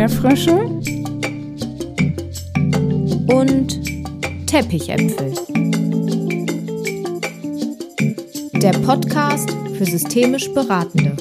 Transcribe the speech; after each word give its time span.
Erdbeerfrösche 0.00 0.56
und 3.34 4.46
Teppichäpfel. 4.46 5.34
Der 8.62 8.72
Podcast 8.78 9.50
für 9.76 9.84
systemisch 9.84 10.50
Beratende. 10.54 11.14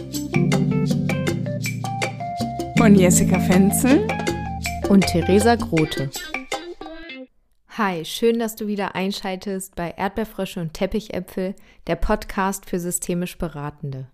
Von 2.78 2.96
Jessica 2.96 3.38
Fenzel 3.42 4.07
und 4.88 5.05
Theresa 5.07 5.55
Grote. 5.55 6.09
Hi, 7.77 8.05
schön, 8.05 8.39
dass 8.39 8.55
du 8.55 8.68
wieder 8.68 8.96
einschaltest 8.96 9.75
bei 9.75 9.91
Erdbeerfrösche 9.91 10.61
und 10.61 10.73
Teppichäpfel, 10.73 11.54
der 11.88 11.98
Podcast 11.98 12.66
für 12.66 12.80
systemisch 12.80 13.38
Beratende. 13.38 14.07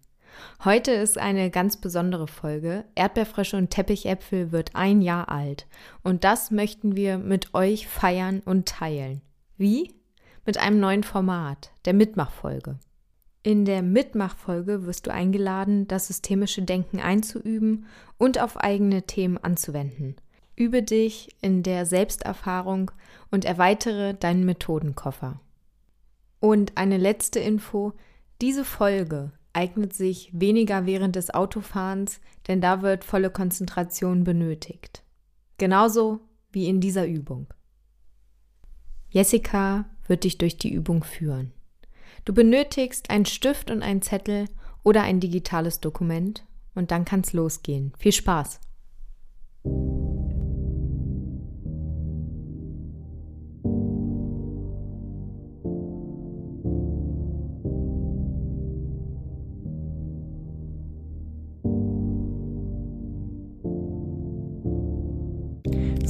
Heute 0.63 0.91
ist 0.91 1.17
eine 1.17 1.49
ganz 1.49 1.77
besondere 1.77 2.27
Folge. 2.27 2.85
Erdbeerfrösche 2.95 3.57
und 3.57 3.69
Teppichäpfel 3.69 4.51
wird 4.51 4.75
ein 4.75 5.01
Jahr 5.01 5.29
alt. 5.29 5.67
Und 6.03 6.23
das 6.23 6.51
möchten 6.51 6.95
wir 6.95 7.17
mit 7.17 7.53
euch 7.53 7.87
feiern 7.87 8.41
und 8.45 8.67
teilen. 8.67 9.21
Wie? 9.57 9.93
Mit 10.45 10.57
einem 10.57 10.79
neuen 10.79 11.03
Format, 11.03 11.71
der 11.85 11.93
Mitmachfolge. 11.93 12.79
In 13.43 13.65
der 13.65 13.83
Mitmachfolge 13.83 14.85
wirst 14.85 15.05
du 15.05 15.13
eingeladen, 15.13 15.87
das 15.87 16.07
systemische 16.07 16.63
Denken 16.63 16.99
einzuüben 16.99 17.85
und 18.17 18.39
auf 18.41 18.57
eigene 18.57 19.03
Themen 19.03 19.37
anzuwenden. 19.37 20.15
Übe 20.55 20.81
dich 20.81 21.35
in 21.41 21.61
der 21.61 21.85
Selbsterfahrung 21.85 22.91
und 23.29 23.45
erweitere 23.45 24.13
deinen 24.13 24.45
Methodenkoffer. 24.45 25.39
Und 26.39 26.77
eine 26.77 26.97
letzte 26.97 27.39
Info, 27.39 27.93
diese 28.41 28.65
Folge 28.65 29.31
eignet 29.55 29.93
sich 29.93 30.29
weniger 30.33 30.85
während 30.85 31.15
des 31.15 31.33
Autofahrens, 31.33 32.19
denn 32.47 32.61
da 32.61 32.81
wird 32.81 33.03
volle 33.03 33.29
Konzentration 33.29 34.23
benötigt. 34.23 35.03
Genauso 35.57 36.19
wie 36.51 36.67
in 36.67 36.81
dieser 36.81 37.07
Übung. 37.07 37.47
Jessica 39.09 39.85
wird 40.07 40.23
dich 40.23 40.37
durch 40.37 40.57
die 40.57 40.73
Übung 40.73 41.03
führen. 41.03 41.53
Du 42.25 42.33
benötigst 42.33 43.09
einen 43.09 43.25
Stift 43.25 43.71
und 43.71 43.81
einen 43.81 44.01
Zettel 44.01 44.45
oder 44.83 45.03
ein 45.03 45.19
digitales 45.19 45.79
Dokument 45.79 46.45
und 46.73 46.91
dann 46.91 47.05
kann's 47.05 47.33
losgehen. 47.33 47.93
Viel 47.97 48.11
Spaß! 48.11 48.59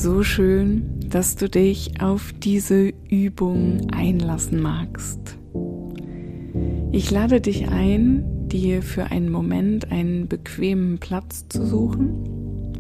So 0.05 0.21
schön, 0.21 0.99
dass 1.09 1.35
du 1.35 1.49
dich 1.49 1.99
auf 1.99 2.31
diese 2.31 2.93
Übung 3.09 3.87
einlassen 3.91 4.61
magst. 4.61 5.39
Ich 6.91 7.09
lade 7.09 7.41
dich 7.41 7.69
ein, 7.69 8.47
dir 8.47 8.83
für 8.83 9.05
einen 9.05 9.31
Moment 9.31 9.91
einen 9.91 10.27
bequemen 10.27 10.99
Platz 10.99 11.47
zu 11.49 11.65
suchen, 11.65 12.77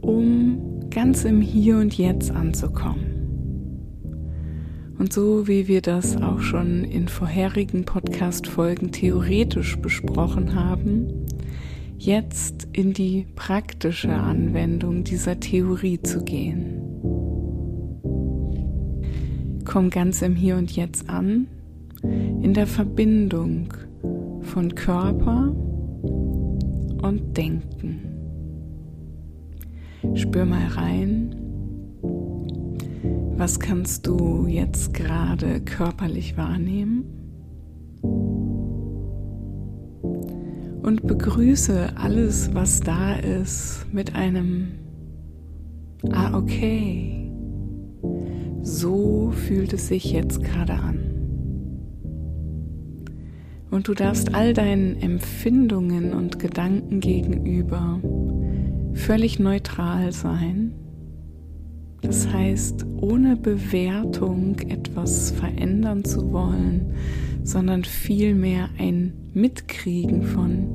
um 0.00 0.88
ganz 0.90 1.24
im 1.24 1.40
Hier 1.40 1.78
und 1.78 1.98
Jetzt 1.98 2.30
anzukommen. 2.30 3.14
Und 4.96 5.12
so 5.12 5.48
wie 5.48 5.66
wir 5.66 5.82
das 5.82 6.16
auch 6.22 6.38
schon 6.38 6.84
in 6.84 7.08
vorherigen 7.08 7.84
Podcast-Folgen 7.84 8.92
theoretisch 8.92 9.76
besprochen 9.78 10.54
haben, 10.54 11.23
jetzt 12.04 12.68
in 12.72 12.92
die 12.92 13.26
praktische 13.34 14.12
Anwendung 14.12 15.04
dieser 15.04 15.40
Theorie 15.40 16.00
zu 16.02 16.22
gehen. 16.22 16.80
Komm 19.64 19.88
ganz 19.90 20.20
im 20.20 20.36
Hier 20.36 20.56
und 20.56 20.76
Jetzt 20.76 21.08
an, 21.08 21.46
in 22.02 22.52
der 22.52 22.66
Verbindung 22.66 23.72
von 24.42 24.74
Körper 24.74 25.54
und 27.02 27.36
Denken. 27.36 28.00
Spür 30.14 30.44
mal 30.44 30.66
rein, 30.66 31.34
was 33.36 33.58
kannst 33.58 34.06
du 34.06 34.46
jetzt 34.46 34.92
gerade 34.92 35.60
körperlich 35.62 36.36
wahrnehmen? 36.36 37.04
Und 40.84 41.06
begrüße 41.06 41.96
alles, 41.96 42.54
was 42.54 42.80
da 42.80 43.14
ist, 43.14 43.86
mit 43.92 44.14
einem 44.14 44.68
Ah, 46.12 46.36
okay. 46.36 47.30
So 48.62 49.30
fühlt 49.30 49.72
es 49.72 49.88
sich 49.88 50.12
jetzt 50.12 50.42
gerade 50.42 50.74
an. 50.74 50.98
Und 53.70 53.88
du 53.88 53.94
darfst 53.94 54.34
all 54.34 54.52
deinen 54.52 55.00
Empfindungen 55.00 56.12
und 56.12 56.38
Gedanken 56.38 57.00
gegenüber 57.00 58.00
völlig 58.92 59.38
neutral 59.38 60.12
sein. 60.12 60.72
Das 62.02 62.28
heißt, 62.30 62.86
ohne 63.00 63.36
Bewertung 63.36 64.58
etwas 64.68 65.30
verändern 65.30 66.04
zu 66.04 66.30
wollen, 66.32 66.92
sondern 67.44 67.84
vielmehr 67.84 68.68
ein 68.78 69.12
Mitkriegen 69.32 70.22
von, 70.22 70.66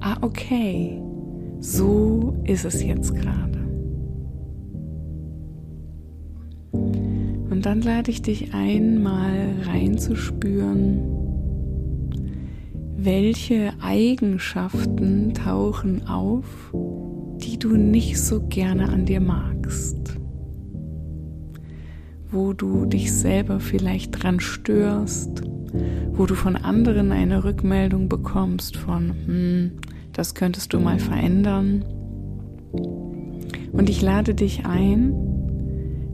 ah 0.00 0.16
okay, 0.22 1.02
so 1.58 2.34
ist 2.44 2.64
es 2.64 2.82
jetzt 2.82 3.14
gerade. 3.14 3.58
Und 6.72 7.66
dann 7.66 7.82
lade 7.82 8.10
ich 8.10 8.22
dich 8.22 8.54
ein, 8.54 9.02
mal 9.02 9.50
reinzuspüren, 9.66 11.02
welche 12.96 13.74
Eigenschaften 13.82 15.34
tauchen 15.34 16.06
auf, 16.06 16.72
die 16.72 17.58
du 17.58 17.76
nicht 17.76 18.18
so 18.18 18.40
gerne 18.48 18.88
an 18.88 19.04
dir 19.04 19.20
magst 19.20 20.18
wo 22.34 22.52
du 22.52 22.84
dich 22.84 23.12
selber 23.12 23.60
vielleicht 23.60 24.22
dran 24.22 24.40
störst, 24.40 25.42
wo 26.12 26.26
du 26.26 26.34
von 26.34 26.56
anderen 26.56 27.12
eine 27.12 27.44
Rückmeldung 27.44 28.08
bekommst 28.08 28.76
von, 28.76 29.10
hm, 29.26 29.70
das 30.12 30.34
könntest 30.34 30.72
du 30.72 30.80
mal 30.80 30.98
verändern. 30.98 31.84
Und 33.72 33.90
ich 33.90 34.00
lade 34.02 34.34
dich 34.34 34.64
ein, 34.64 35.12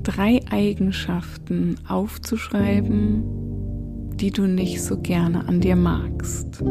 drei 0.03 0.41
Eigenschaften 0.51 1.77
aufzuschreiben, 1.87 3.23
die 4.15 4.31
du 4.31 4.47
nicht 4.47 4.83
so 4.83 4.99
gerne 4.99 5.47
an 5.47 5.61
dir 5.61 5.77
magst. 5.77 6.63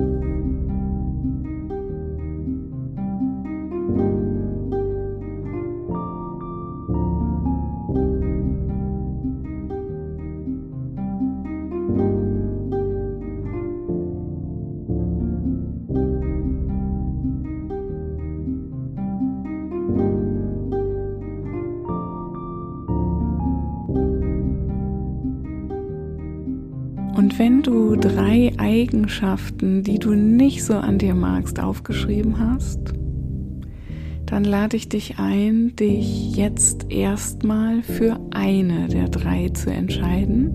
Eigenschaften, 28.79 29.83
die 29.83 29.99
du 29.99 30.13
nicht 30.13 30.63
so 30.63 30.75
an 30.75 30.99
dir 30.99 31.13
magst, 31.13 31.59
aufgeschrieben 31.59 32.39
hast, 32.39 32.93
dann 34.25 34.45
lade 34.45 34.77
ich 34.77 34.87
dich 34.87 35.19
ein, 35.19 35.75
dich 35.75 36.33
jetzt 36.37 36.89
erstmal 36.89 37.83
für 37.83 38.17
eine 38.31 38.87
der 38.87 39.09
drei 39.09 39.49
zu 39.49 39.69
entscheiden. 39.69 40.53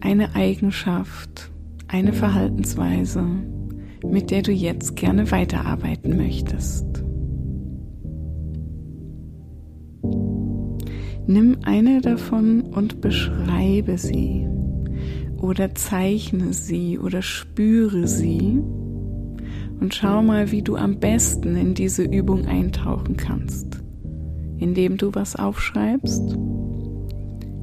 Eine 0.00 0.36
Eigenschaft, 0.36 1.50
eine 1.88 2.12
Verhaltensweise, 2.12 3.24
mit 4.06 4.30
der 4.30 4.42
du 4.42 4.52
jetzt 4.52 4.94
gerne 4.94 5.32
weiterarbeiten 5.32 6.16
möchtest. 6.16 7.02
Nimm 11.26 11.56
eine 11.64 12.00
davon 12.02 12.60
und 12.60 13.00
beschreibe 13.00 13.98
sie 13.98 14.46
oder 15.44 15.74
zeichne 15.74 16.54
sie 16.54 16.98
oder 16.98 17.20
spüre 17.20 18.08
sie 18.08 18.62
und 19.78 19.94
schau 19.94 20.22
mal, 20.22 20.50
wie 20.50 20.62
du 20.62 20.76
am 20.76 20.98
besten 20.98 21.54
in 21.54 21.74
diese 21.74 22.02
Übung 22.02 22.46
eintauchen 22.46 23.18
kannst, 23.18 23.82
indem 24.56 24.96
du 24.96 25.14
was 25.14 25.36
aufschreibst, 25.36 26.38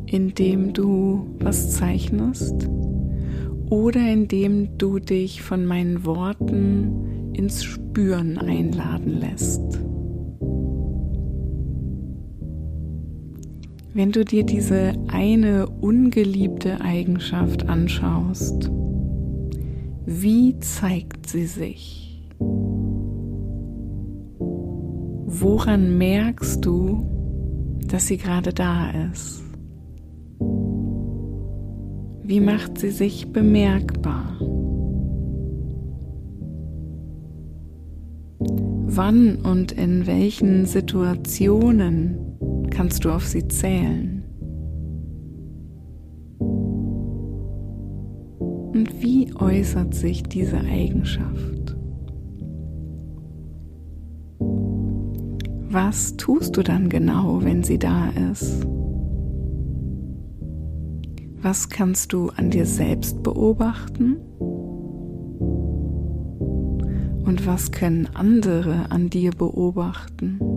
indem 0.05 0.73
du 0.73 1.25
was 1.39 1.71
zeichnest 1.71 2.69
oder 3.71 4.01
indem 4.07 4.77
du 4.77 4.99
dich 4.99 5.41
von 5.41 5.65
meinen 5.65 6.05
Worten 6.05 7.33
ins 7.33 7.63
Spüren 7.63 8.37
einladen 8.37 9.19
lässt. 9.19 9.81
Wenn 13.93 14.13
du 14.13 14.23
dir 14.23 14.45
diese 14.45 14.93
eine 15.09 15.67
ungeliebte 15.67 16.79
Eigenschaft 16.79 17.67
anschaust, 17.67 18.71
wie 20.05 20.57
zeigt 20.59 21.27
sie 21.27 21.45
sich? 21.45 22.25
Woran 25.33 25.97
merkst 25.97 26.65
du, 26.65 27.05
dass 27.85 28.07
sie 28.07 28.15
gerade 28.15 28.53
da 28.53 28.91
ist? 29.11 29.43
Wie 32.23 32.39
macht 32.39 32.77
sie 32.77 32.91
sich 32.91 33.33
bemerkbar? 33.33 34.37
Wann 38.39 39.35
und 39.43 39.73
in 39.73 40.07
welchen 40.07 40.65
Situationen 40.65 42.30
kannst 42.81 43.05
du 43.05 43.11
auf 43.11 43.27
sie 43.27 43.47
zählen? 43.47 44.23
Und 48.73 48.89
wie 48.99 49.31
äußert 49.35 49.93
sich 49.93 50.23
diese 50.23 50.57
Eigenschaft? 50.57 51.77
Was 55.69 56.17
tust 56.17 56.57
du 56.57 56.63
dann 56.63 56.89
genau, 56.89 57.43
wenn 57.43 57.61
sie 57.61 57.77
da 57.77 58.09
ist? 58.31 58.65
Was 61.39 61.69
kannst 61.69 62.13
du 62.13 62.29
an 62.29 62.49
dir 62.49 62.65
selbst 62.65 63.21
beobachten? 63.21 64.17
Und 67.25 67.45
was 67.45 67.71
können 67.71 68.07
andere 68.15 68.89
an 68.89 69.11
dir 69.11 69.29
beobachten? 69.29 70.50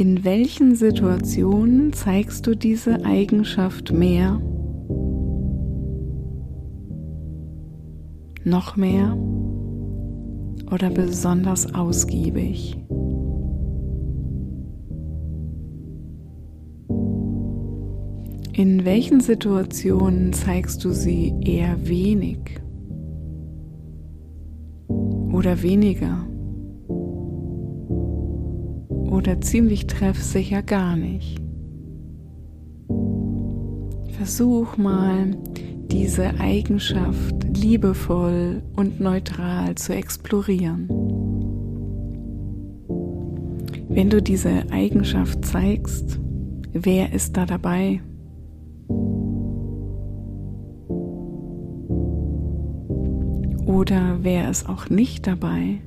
In 0.00 0.24
welchen 0.24 0.76
Situationen 0.76 1.92
zeigst 1.92 2.46
du 2.46 2.54
diese 2.56 3.04
Eigenschaft 3.04 3.92
mehr? 3.92 4.40
Noch 8.42 8.76
mehr? 8.76 9.14
Oder 10.72 10.88
besonders 10.88 11.74
ausgiebig? 11.74 12.78
In 18.54 18.86
welchen 18.86 19.20
Situationen 19.20 20.32
zeigst 20.32 20.82
du 20.82 20.92
sie 20.92 21.34
eher 21.42 21.76
wenig 21.86 22.38
oder 24.88 25.60
weniger? 25.60 26.29
Oder 29.20 29.38
ziemlich 29.42 29.86
treffsicher 29.86 30.62
gar 30.62 30.96
nicht. 30.96 31.38
Versuch 34.16 34.78
mal, 34.78 35.36
diese 35.90 36.40
Eigenschaft 36.40 37.34
liebevoll 37.54 38.62
und 38.76 38.98
neutral 38.98 39.74
zu 39.74 39.94
explorieren. 39.94 40.88
Wenn 43.90 44.08
du 44.08 44.22
diese 44.22 44.70
Eigenschaft 44.70 45.44
zeigst, 45.44 46.18
wer 46.72 47.12
ist 47.12 47.36
da 47.36 47.44
dabei? 47.44 48.00
Oder 53.66 54.18
wer 54.22 54.48
ist 54.48 54.66
auch 54.66 54.88
nicht 54.88 55.26
dabei? 55.26 55.82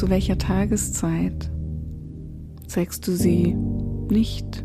Zu 0.00 0.08
welcher 0.08 0.38
Tageszeit 0.38 1.50
zeigst 2.66 3.06
du 3.06 3.12
sie 3.12 3.54
nicht, 4.10 4.64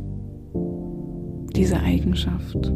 diese 1.53 1.77
Eigenschaft? 1.77 2.71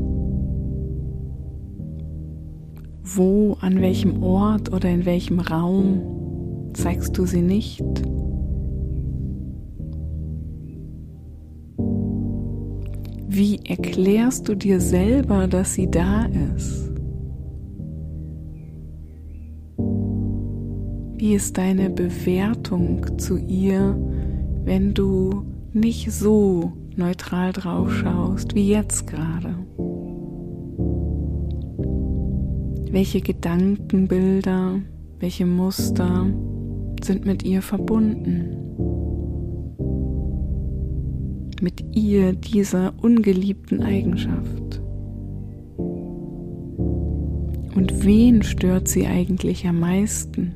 Wo, 3.02 3.56
an 3.62 3.80
welchem 3.80 4.22
Ort 4.22 4.74
oder 4.74 4.90
in 4.90 5.06
welchem 5.06 5.40
Raum 5.40 6.02
zeigst 6.74 7.18
du 7.18 7.26
sie 7.26 7.42
nicht? 7.42 7.82
Wie 13.30 13.62
erklärst 13.70 14.50
du 14.50 14.56
dir 14.56 14.82
selber, 14.82 15.48
dass 15.48 15.76
sie 15.76 15.90
da 15.90 16.26
ist? 16.58 16.89
Wie 21.20 21.34
ist 21.34 21.58
deine 21.58 21.90
Bewertung 21.90 23.20
zu 23.20 23.36
ihr, 23.36 23.94
wenn 24.64 24.94
du 24.94 25.44
nicht 25.74 26.14
so 26.14 26.72
neutral 26.96 27.52
drauf 27.52 27.94
schaust 27.94 28.56
wie 28.56 28.70
jetzt 28.70 29.06
gerade? 29.06 29.54
Welche 32.90 33.20
Gedankenbilder, 33.20 34.80
welche 35.20 35.46
Muster 35.46 36.26
sind 37.04 37.26
mit 37.26 37.44
ihr 37.44 37.62
verbunden? 37.64 38.56
Mit 41.62 41.84
ihr 41.98 42.32
dieser 42.32 42.94
ungeliebten 43.02 43.84
Eigenschaft? 43.84 44.82
Und 47.76 48.06
wen 48.06 48.42
stört 48.42 48.88
sie 48.88 49.06
eigentlich 49.06 49.68
am 49.68 49.82
meisten? 49.82 50.54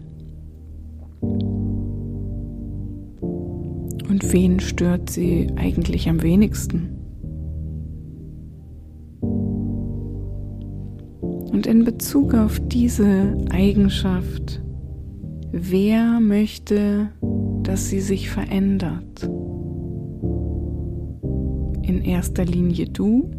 Wen 4.33 4.59
stört 4.59 5.11
sie 5.11 5.47
eigentlich 5.55 6.09
am 6.09 6.23
wenigsten? 6.23 6.89
Und 11.51 11.67
in 11.67 11.85
Bezug 11.85 12.33
auf 12.33 12.59
diese 12.67 13.37
Eigenschaft, 13.51 14.61
wer 15.51 16.19
möchte, 16.19 17.09
dass 17.61 17.89
sie 17.89 18.01
sich 18.01 18.31
verändert? 18.31 19.23
In 21.83 22.01
erster 22.03 22.43
Linie 22.43 22.87
du? 22.87 23.29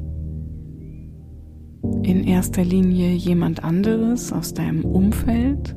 In 2.04 2.22
erster 2.24 2.64
Linie 2.64 3.10
jemand 3.10 3.64
anderes 3.64 4.32
aus 4.32 4.54
deinem 4.54 4.84
Umfeld? 4.84 5.74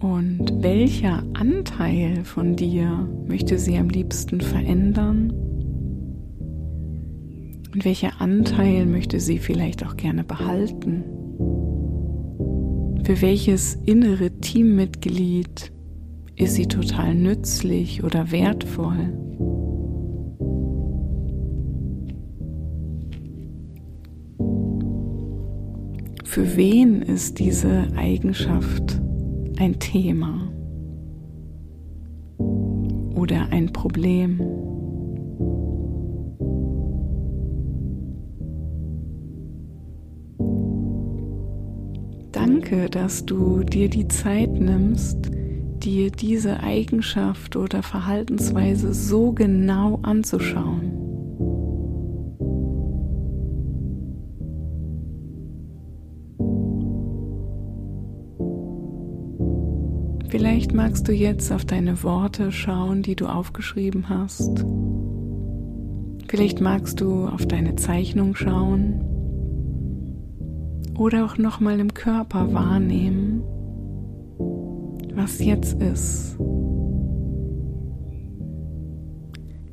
Und 0.00 0.62
welcher 0.62 1.22
Anteil 1.34 2.24
von 2.24 2.56
dir 2.56 3.06
möchte 3.28 3.58
sie 3.58 3.76
am 3.76 3.90
liebsten 3.90 4.40
verändern? 4.40 5.30
Und 7.74 7.84
welcher 7.84 8.18
Anteil 8.18 8.86
möchte 8.86 9.20
sie 9.20 9.38
vielleicht 9.38 9.84
auch 9.86 9.96
gerne 9.98 10.24
behalten? 10.24 11.04
Für 13.04 13.20
welches 13.20 13.74
innere 13.74 14.30
Teammitglied 14.40 15.70
ist 16.34 16.54
sie 16.54 16.66
total 16.66 17.14
nützlich 17.14 18.02
oder 18.02 18.32
wertvoll? 18.32 19.12
Für 26.24 26.56
wen 26.56 27.02
ist 27.02 27.38
diese 27.38 27.88
Eigenschaft 27.96 28.99
ein 29.60 29.78
Thema 29.78 30.50
oder 33.14 33.48
ein 33.50 33.70
Problem. 33.74 34.40
Danke, 42.32 42.88
dass 42.88 43.26
du 43.26 43.62
dir 43.62 43.90
die 43.90 44.08
Zeit 44.08 44.50
nimmst, 44.50 45.30
dir 45.82 46.10
diese 46.10 46.60
Eigenschaft 46.60 47.54
oder 47.54 47.82
Verhaltensweise 47.82 48.94
so 48.94 49.32
genau 49.32 49.98
anzuschauen. 50.02 50.99
Vielleicht 60.30 60.72
magst 60.72 61.08
du 61.08 61.12
jetzt 61.12 61.50
auf 61.50 61.64
deine 61.64 62.04
Worte 62.04 62.52
schauen, 62.52 63.02
die 63.02 63.16
du 63.16 63.26
aufgeschrieben 63.26 64.08
hast. 64.08 64.64
Vielleicht 66.28 66.60
magst 66.60 67.00
du 67.00 67.26
auf 67.26 67.46
deine 67.46 67.74
Zeichnung 67.74 68.36
schauen 68.36 69.00
oder 70.96 71.24
auch 71.24 71.36
noch 71.36 71.58
mal 71.58 71.80
im 71.80 71.94
Körper 71.94 72.52
wahrnehmen, 72.54 73.42
was 75.16 75.44
jetzt 75.44 75.82
ist. 75.82 76.38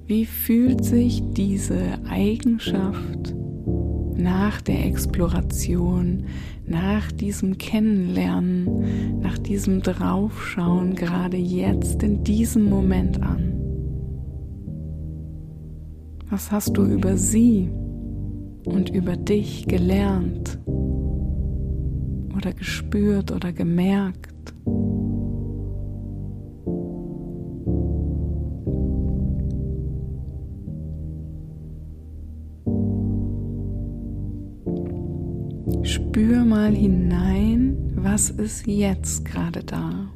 Wie 0.08 0.26
fühlt 0.26 0.84
sich 0.84 1.22
diese 1.34 2.00
Eigenschaft 2.10 3.36
nach 4.16 4.60
der 4.62 4.86
Exploration, 4.86 6.24
nach 6.68 7.12
diesem 7.12 7.58
Kennenlernen, 7.58 9.20
nach 9.22 9.38
diesem 9.38 9.82
Draufschauen 9.82 10.96
gerade 10.96 11.38
jetzt 11.38 12.04
in 12.04 12.24
diesem 12.24 12.66
Moment 12.66 13.22
an? 13.22 13.54
Was 16.30 16.52
hast 16.52 16.76
du 16.76 16.84
über 16.84 17.16
sie 17.16 17.70
und 18.66 18.90
über 18.90 19.16
dich 19.16 19.66
gelernt 19.66 20.60
oder 22.36 22.54
gespürt 22.54 23.32
oder 23.32 23.54
gemerkt? 23.54 24.54
Spür 36.18 36.46
mal 36.46 36.74
hinein, 36.74 37.78
was 37.96 38.32
ist 38.32 38.66
jetzt 38.66 39.24
gerade 39.24 39.64
da. 39.64 40.10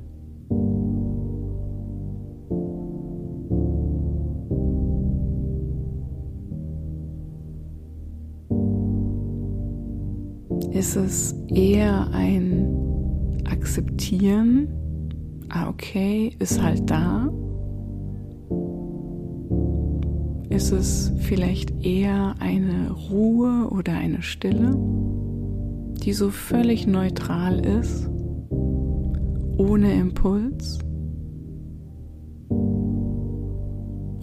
Ist 10.71 10.95
es 10.95 11.35
eher 11.53 12.09
ein 12.11 12.65
Akzeptieren? 13.45 14.69
Ah, 15.49 15.69
okay, 15.69 16.31
ist 16.39 16.63
halt 16.63 16.89
da. 16.89 17.31
Ist 20.49 20.71
es 20.71 21.11
vielleicht 21.19 21.85
eher 21.85 22.33
eine 22.39 22.89
Ruhe 22.91 23.69
oder 23.69 23.93
eine 23.93 24.23
Stille, 24.23 24.75
die 26.03 26.13
so 26.13 26.29
völlig 26.29 26.87
neutral 26.87 27.63
ist, 27.65 28.09
ohne 29.57 29.93
Impuls? 29.93 30.79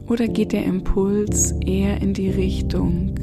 Oder 0.09 0.27
geht 0.27 0.53
der 0.53 0.65
Impuls 0.65 1.53
eher 1.65 2.01
in 2.01 2.15
die 2.15 2.31
Richtung, 2.31 3.15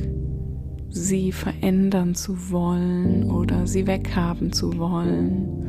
sie 0.89 1.31
verändern 1.31 2.15
zu 2.15 2.51
wollen 2.51 3.29
oder 3.29 3.67
sie 3.67 3.87
weghaben 3.87 4.53
zu 4.53 4.77
wollen 4.77 5.65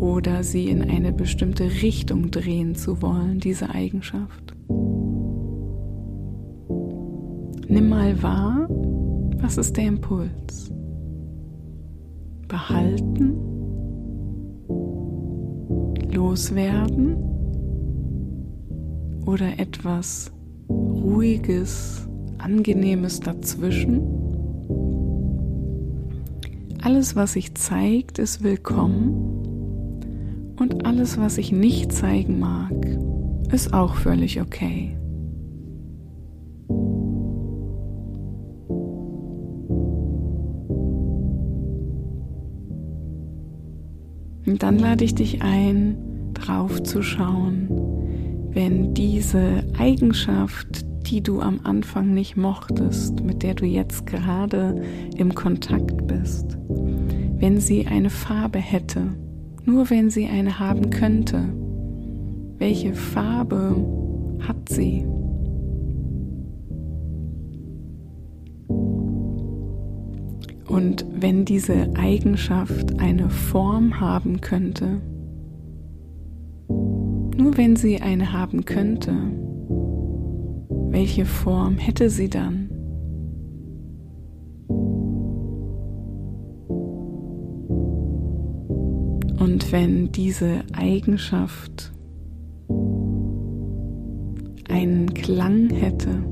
oder 0.00 0.42
sie 0.42 0.68
in 0.68 0.82
eine 0.82 1.12
bestimmte 1.12 1.64
Richtung 1.82 2.30
drehen 2.30 2.74
zu 2.74 3.00
wollen, 3.00 3.38
diese 3.38 3.70
Eigenschaft. 3.70 4.54
Nimm 7.68 7.88
mal 7.88 8.20
wahr, 8.22 8.68
was 9.40 9.56
ist 9.56 9.76
der 9.76 9.86
Impuls? 9.86 10.72
Behalten? 12.50 13.36
Loswerden? 16.12 17.16
Oder 19.24 19.60
etwas 19.60 20.32
Ruhiges, 20.68 22.08
Angenehmes 22.38 23.20
dazwischen? 23.20 24.02
Alles, 26.82 27.14
was 27.14 27.34
sich 27.34 27.54
zeigt, 27.54 28.18
ist 28.18 28.42
willkommen 28.42 29.12
und 30.58 30.84
alles, 30.84 31.18
was 31.18 31.36
sich 31.36 31.52
nicht 31.52 31.92
zeigen 31.92 32.40
mag, 32.40 32.74
ist 33.52 33.72
auch 33.72 33.94
völlig 33.94 34.40
okay. 34.40 34.99
Dann 44.70 44.78
lade 44.78 45.04
ich 45.04 45.16
dich 45.16 45.42
ein, 45.42 45.96
drauf 46.32 46.80
zu 46.84 47.02
schauen, 47.02 47.66
wenn 48.52 48.94
diese 48.94 49.64
Eigenschaft, 49.76 50.86
die 51.08 51.24
du 51.24 51.40
am 51.40 51.58
Anfang 51.64 52.14
nicht 52.14 52.36
mochtest, 52.36 53.20
mit 53.24 53.42
der 53.42 53.54
du 53.54 53.66
jetzt 53.66 54.06
gerade 54.06 54.80
im 55.16 55.34
Kontakt 55.34 56.06
bist, 56.06 56.56
wenn 56.68 57.58
sie 57.58 57.88
eine 57.88 58.10
Farbe 58.10 58.60
hätte, 58.60 59.08
nur 59.64 59.90
wenn 59.90 60.08
sie 60.08 60.28
eine 60.28 60.60
haben 60.60 60.90
könnte, 60.90 61.52
welche 62.58 62.94
Farbe 62.94 63.74
hat 64.46 64.68
sie? 64.68 65.04
Und 70.70 71.04
wenn 71.18 71.44
diese 71.44 71.90
Eigenschaft 71.96 73.00
eine 73.00 73.28
Form 73.28 73.98
haben 73.98 74.40
könnte, 74.40 75.00
nur 76.68 77.56
wenn 77.56 77.74
sie 77.74 78.00
eine 78.00 78.32
haben 78.32 78.64
könnte, 78.64 79.12
welche 80.90 81.24
Form 81.24 81.76
hätte 81.76 82.08
sie 82.08 82.30
dann? 82.30 82.70
Und 89.40 89.72
wenn 89.72 90.12
diese 90.12 90.60
Eigenschaft 90.72 91.92
einen 94.68 95.12
Klang 95.14 95.70
hätte 95.70 96.22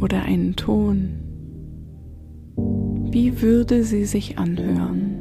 oder 0.00 0.22
einen 0.22 0.56
Ton, 0.56 1.17
wie 3.10 3.40
würde 3.40 3.84
sie 3.84 4.04
sich 4.04 4.38
anhören? 4.38 5.18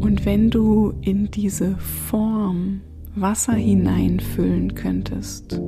Und 0.00 0.26
wenn 0.26 0.50
du 0.50 0.94
in 1.00 1.30
diese 1.30 1.76
Form 1.76 2.80
Wasser 3.14 3.52
hineinfüllen 3.52 4.74
könntest, 4.74 5.60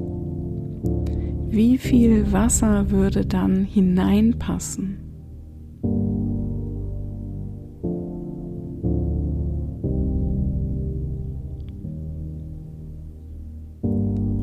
wie 1.49 1.79
viel 1.79 2.33
Wasser 2.33 2.91
würde 2.91 3.25
dann 3.25 3.64
hineinpassen? 3.64 4.99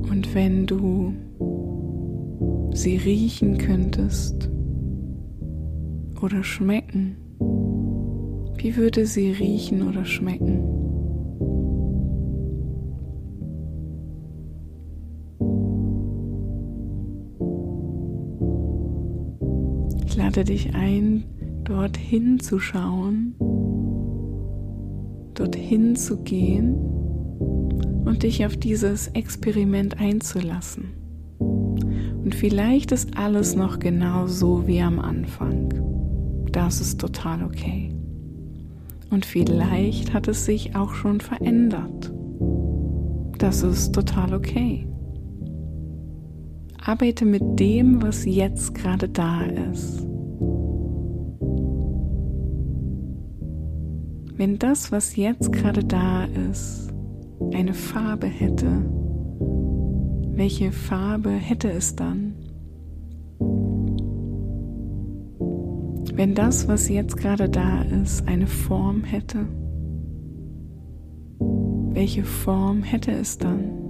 Und 0.10 0.34
wenn 0.34 0.66
du 0.68 1.14
sie 2.74 2.96
riechen 2.96 3.58
könntest 3.58 4.51
oder 6.22 6.44
schmecken, 6.44 7.18
wie 8.58 8.76
würde 8.76 9.06
sie 9.06 9.32
riechen 9.32 9.88
oder 9.88 10.06
schmecken? 10.06 10.60
Ich 20.06 20.16
lade 20.16 20.44
dich 20.44 20.76
ein, 20.76 21.24
dorthin 21.64 22.40
zu 22.40 22.60
schauen, 22.60 23.34
dorthin 25.34 25.96
zu 25.96 26.18
gehen 26.18 26.76
und 28.06 28.24
dich 28.24 28.46
auf 28.46 28.58
dieses 28.58 29.08
Experiment 29.10 30.00
einzulassen. 30.00 30.90
Und 31.40 32.36
vielleicht 32.36 32.92
ist 32.92 33.18
alles 33.18 33.56
noch 33.56 33.80
genau 33.80 34.28
so 34.28 34.68
wie 34.68 34.82
am 34.82 35.00
Anfang. 35.00 35.61
Das 36.72 36.80
ist 36.80 37.02
total 37.02 37.44
okay. 37.44 37.94
Und 39.10 39.26
vielleicht 39.26 40.14
hat 40.14 40.30
es 40.30 40.46
sich 40.46 40.74
auch 40.74 40.94
schon 40.94 41.20
verändert. 41.20 42.14
Das 43.40 43.62
ist 43.62 43.92
total 43.92 44.34
okay. 44.34 44.88
Arbeite 46.82 47.26
mit 47.26 47.60
dem, 47.60 48.02
was 48.02 48.24
jetzt 48.24 48.74
gerade 48.74 49.10
da 49.10 49.42
ist. 49.42 50.08
Wenn 54.38 54.58
das, 54.58 54.94
was 54.94 55.18
jetzt 55.18 55.52
gerade 55.52 55.84
da 55.84 56.24
ist, 56.50 56.88
eine 57.54 57.74
Farbe 57.74 58.28
hätte, 58.28 58.90
welche 60.38 60.72
Farbe 60.72 61.32
hätte 61.32 61.70
es 61.70 61.98
dann? 61.98 62.31
Wenn 66.14 66.36
das, 66.36 66.68
was 66.68 66.90
jetzt 66.90 67.18
gerade 67.18 67.50
da 67.50 67.84
ist, 67.84 68.28
eine 68.28 68.48
Form 68.48 69.04
hätte, 69.04 69.48
welche 71.94 72.24
Form 72.24 72.84
hätte 72.84 73.12
es 73.12 73.38
dann? 73.38 73.82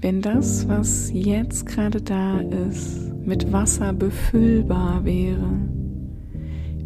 Wenn 0.00 0.20
das, 0.20 0.68
was 0.68 1.10
jetzt 1.12 1.66
gerade 1.66 2.02
da 2.02 2.40
ist, 2.40 3.10
mit 3.24 3.52
Wasser 3.52 3.92
befüllbar 3.92 5.04
wäre, 5.04 5.50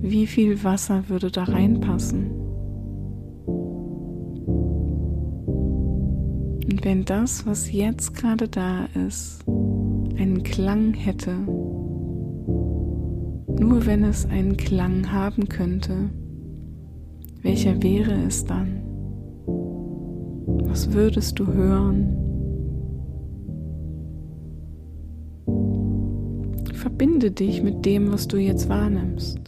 wie 0.01 0.27
viel 0.27 0.63
Wasser 0.63 1.09
würde 1.09 1.31
da 1.31 1.45
reinpassen? 1.45 2.31
Und 6.71 6.85
wenn 6.85 7.05
das, 7.05 7.45
was 7.45 7.73
jetzt 7.73 8.15
gerade 8.15 8.47
da 8.49 8.87
ist, 9.07 9.45
einen 10.19 10.43
Klang 10.43 10.95
hätte, 10.95 11.35
nur 13.61 13.87
wenn 13.87 14.03
es 14.05 14.27
einen 14.27 14.57
Klang 14.57 15.13
haben 15.13 15.49
könnte, 15.49 16.11
welcher 17.43 17.83
wäre 17.83 18.15
es 18.27 18.45
dann? 18.45 18.83
Was 20.65 20.93
würdest 20.93 21.39
du 21.39 21.47
hören? 21.47 22.15
Verbinde 26.75 27.31
dich 27.31 27.63
mit 27.63 27.87
dem, 27.87 28.13
was 28.13 28.27
du 28.29 28.39
jetzt 28.39 28.69
wahrnimmst. 28.69 29.41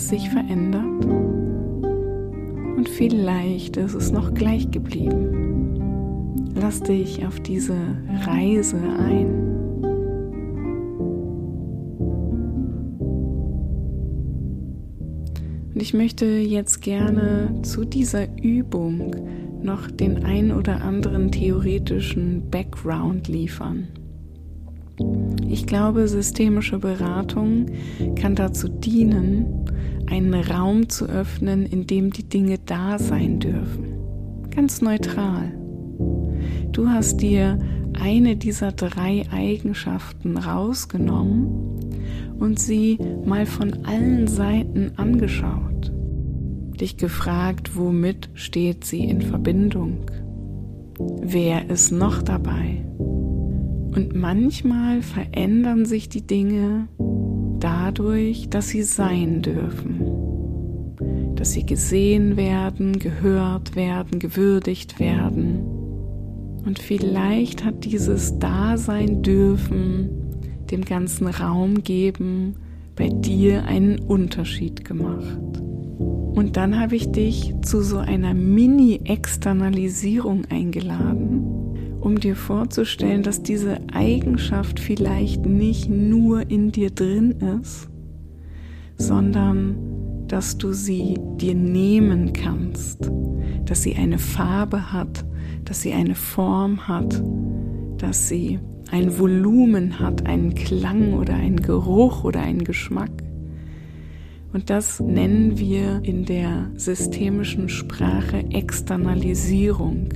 Es 0.00 0.08
sich 0.08 0.30
verändert 0.30 1.04
und 2.76 2.88
vielleicht 2.88 3.76
ist 3.76 3.94
es 3.94 4.10
noch 4.10 4.32
gleich 4.32 4.70
geblieben. 4.70 6.48
Lass 6.54 6.80
dich 6.80 7.26
auf 7.26 7.38
diese 7.40 7.76
Reise 8.24 8.78
ein. 8.78 9.26
Und 15.74 15.82
ich 15.82 15.92
möchte 15.92 16.24
jetzt 16.24 16.80
gerne 16.80 17.60
zu 17.62 17.84
dieser 17.84 18.26
Übung 18.42 19.14
noch 19.62 19.90
den 19.90 20.24
ein 20.24 20.50
oder 20.50 20.80
anderen 20.80 21.30
theoretischen 21.30 22.48
Background 22.50 23.28
liefern. 23.28 23.88
Ich 25.46 25.66
glaube, 25.66 26.08
systemische 26.08 26.78
Beratung 26.78 27.66
kann 28.16 28.34
dazu 28.34 28.68
dienen, 28.68 29.66
einen 30.10 30.34
Raum 30.34 30.88
zu 30.88 31.06
öffnen, 31.06 31.64
in 31.64 31.86
dem 31.86 32.12
die 32.12 32.28
Dinge 32.28 32.58
da 32.66 32.98
sein 32.98 33.38
dürfen. 33.38 33.94
Ganz 34.50 34.82
neutral. 34.82 35.52
Du 36.72 36.88
hast 36.88 37.20
dir 37.20 37.58
eine 38.00 38.36
dieser 38.36 38.72
drei 38.72 39.24
Eigenschaften 39.30 40.36
rausgenommen 40.36 41.70
und 42.38 42.58
sie 42.58 42.98
mal 43.24 43.46
von 43.46 43.84
allen 43.84 44.26
Seiten 44.26 44.92
angeschaut. 44.96 45.92
Dich 46.80 46.96
gefragt, 46.96 47.76
womit 47.76 48.30
steht 48.34 48.84
sie 48.84 49.04
in 49.04 49.20
Verbindung? 49.20 50.06
Wer 51.22 51.68
ist 51.68 51.92
noch 51.92 52.22
dabei? 52.22 52.84
Und 52.98 54.14
manchmal 54.14 55.02
verändern 55.02 55.84
sich 55.84 56.08
die 56.08 56.26
Dinge 56.26 56.88
dadurch, 57.60 58.48
dass 58.48 58.68
sie 58.68 58.82
sein 58.82 59.42
dürfen, 59.42 60.00
dass 61.36 61.52
sie 61.52 61.64
gesehen 61.64 62.36
werden, 62.36 62.98
gehört 62.98 63.76
werden, 63.76 64.18
gewürdigt 64.18 64.98
werden. 64.98 65.60
Und 66.64 66.78
vielleicht 66.78 67.64
hat 67.64 67.84
dieses 67.84 68.38
Dasein 68.38 69.22
dürfen 69.22 70.10
dem 70.70 70.84
ganzen 70.84 71.26
Raum 71.26 71.82
geben, 71.82 72.54
bei 72.96 73.08
dir 73.08 73.64
einen 73.64 73.98
Unterschied 73.98 74.84
gemacht. 74.84 75.40
Und 75.98 76.56
dann 76.56 76.78
habe 76.78 76.94
ich 76.96 77.10
dich 77.12 77.54
zu 77.62 77.82
so 77.82 77.98
einer 77.98 78.34
Mini-Externalisierung 78.34 80.44
eingeladen 80.50 81.29
um 82.00 82.18
dir 82.18 82.36
vorzustellen, 82.36 83.22
dass 83.22 83.42
diese 83.42 83.78
Eigenschaft 83.92 84.80
vielleicht 84.80 85.46
nicht 85.46 85.88
nur 85.90 86.50
in 86.50 86.72
dir 86.72 86.90
drin 86.90 87.32
ist, 87.60 87.88
sondern 88.96 89.76
dass 90.26 90.58
du 90.58 90.72
sie 90.72 91.18
dir 91.36 91.54
nehmen 91.54 92.32
kannst, 92.32 93.10
dass 93.64 93.82
sie 93.82 93.96
eine 93.96 94.18
Farbe 94.18 94.92
hat, 94.92 95.24
dass 95.64 95.82
sie 95.82 95.92
eine 95.92 96.14
Form 96.14 96.88
hat, 96.88 97.22
dass 97.98 98.28
sie 98.28 98.60
ein 98.90 99.18
Volumen 99.18 99.98
hat, 99.98 100.26
einen 100.26 100.54
Klang 100.54 101.14
oder 101.14 101.34
einen 101.34 101.60
Geruch 101.60 102.24
oder 102.24 102.40
einen 102.40 102.64
Geschmack. 102.64 103.10
Und 104.52 104.68
das 104.68 104.98
nennen 105.00 105.58
wir 105.58 106.00
in 106.02 106.24
der 106.24 106.70
systemischen 106.74 107.68
Sprache 107.68 108.44
Externalisierung. 108.50 110.08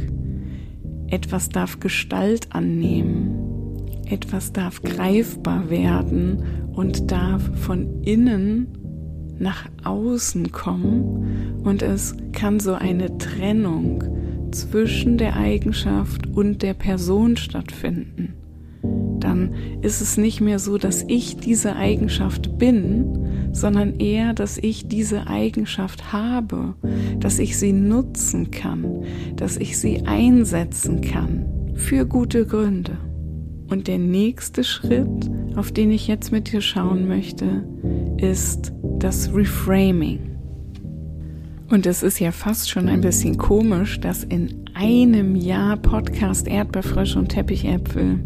Etwas 1.08 1.48
darf 1.48 1.80
Gestalt 1.80 2.48
annehmen, 2.50 3.82
etwas 4.06 4.52
darf 4.52 4.82
greifbar 4.82 5.70
werden 5.70 6.42
und 6.74 7.10
darf 7.10 7.42
von 7.60 8.02
innen 8.02 8.68
nach 9.38 9.68
außen 9.84 10.52
kommen 10.52 11.60
und 11.64 11.82
es 11.82 12.16
kann 12.32 12.60
so 12.60 12.74
eine 12.74 13.18
Trennung 13.18 14.04
zwischen 14.52 15.18
der 15.18 15.36
Eigenschaft 15.36 16.26
und 16.28 16.62
der 16.62 16.74
Person 16.74 17.36
stattfinden. 17.36 18.34
Dann 19.20 19.52
ist 19.82 20.00
es 20.00 20.16
nicht 20.16 20.40
mehr 20.40 20.58
so, 20.58 20.78
dass 20.78 21.04
ich 21.08 21.36
diese 21.36 21.76
Eigenschaft 21.76 22.58
bin, 22.58 23.23
sondern 23.54 23.98
eher, 23.98 24.34
dass 24.34 24.58
ich 24.58 24.88
diese 24.88 25.26
Eigenschaft 25.26 26.12
habe, 26.12 26.74
dass 27.20 27.38
ich 27.38 27.56
sie 27.56 27.72
nutzen 27.72 28.50
kann, 28.50 29.04
dass 29.36 29.56
ich 29.56 29.78
sie 29.78 30.02
einsetzen 30.06 31.00
kann 31.00 31.46
für 31.74 32.04
gute 32.04 32.46
Gründe. 32.46 32.98
Und 33.68 33.88
der 33.88 33.98
nächste 33.98 34.62
Schritt, 34.62 35.30
auf 35.56 35.72
den 35.72 35.90
ich 35.90 36.06
jetzt 36.06 36.32
mit 36.32 36.52
dir 36.52 36.60
schauen 36.60 37.08
möchte, 37.08 37.66
ist 38.18 38.72
das 38.98 39.32
Reframing. 39.34 40.34
Und 41.70 41.86
es 41.86 42.02
ist 42.02 42.18
ja 42.18 42.30
fast 42.30 42.68
schon 42.68 42.88
ein 42.88 43.00
bisschen 43.00 43.38
komisch, 43.38 43.98
dass 43.98 44.22
in 44.22 44.64
einem 44.74 45.34
Jahr 45.34 45.76
Podcast 45.76 46.46
Erdbeerfrösche 46.46 47.18
und 47.18 47.28
Teppichäpfel 47.28 48.20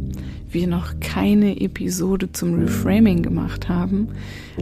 wir 0.50 0.66
noch 0.66 1.00
keine 1.00 1.60
Episode 1.60 2.32
zum 2.32 2.54
Reframing 2.54 3.22
gemacht 3.22 3.68
haben, 3.68 4.08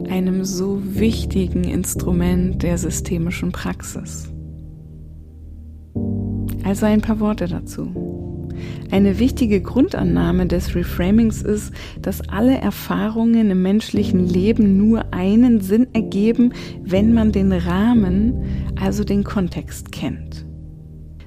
einem 0.08 0.44
so 0.44 0.80
wichtigen 0.82 1.64
Instrument 1.64 2.62
der 2.62 2.78
systemischen 2.78 3.52
Praxis. 3.52 4.32
Also 6.64 6.86
ein 6.86 7.00
paar 7.00 7.20
Worte 7.20 7.46
dazu. 7.46 8.06
Eine 8.90 9.18
wichtige 9.18 9.60
Grundannahme 9.60 10.46
des 10.46 10.74
Reframings 10.74 11.42
ist, 11.42 11.72
dass 12.00 12.26
alle 12.28 12.56
Erfahrungen 12.56 13.50
im 13.50 13.62
menschlichen 13.62 14.26
Leben 14.26 14.76
nur 14.76 15.12
einen 15.12 15.60
Sinn 15.60 15.88
ergeben, 15.92 16.52
wenn 16.82 17.12
man 17.12 17.32
den 17.32 17.52
Rahmen, 17.52 18.34
also 18.80 19.04
den 19.04 19.24
Kontext 19.24 19.92
kennt. 19.92 20.45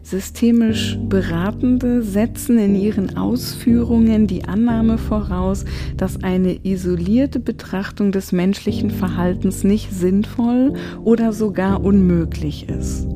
Systemisch 0.10 0.98
Beratende 1.08 2.02
setzen 2.02 2.58
in 2.58 2.74
ihren 2.74 3.16
Ausführungen 3.16 4.26
die 4.26 4.44
Annahme 4.44 4.98
voraus, 4.98 5.66
dass 5.98 6.24
eine 6.24 6.66
isolierte 6.66 7.40
Betrachtung 7.40 8.12
des 8.12 8.32
menschlichen 8.32 8.90
Verhaltens 8.90 9.64
nicht 9.64 9.92
sinnvoll 9.92 10.74
oder 11.04 11.32
sogar 11.32 11.84
unmöglich 11.84 12.68
ist. 12.70 13.08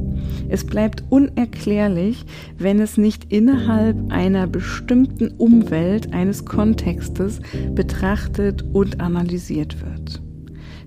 Es 0.49 0.63
bleibt 0.63 1.03
unerklärlich, 1.09 2.25
wenn 2.59 2.79
es 2.79 2.97
nicht 2.97 3.33
innerhalb 3.33 3.97
einer 4.11 4.45
bestimmten 4.45 5.29
Umwelt 5.29 6.13
eines 6.13 6.45
Kontextes 6.45 7.41
betrachtet 7.73 8.63
und 8.71 8.99
analysiert 9.01 9.77
wird. 9.81 10.22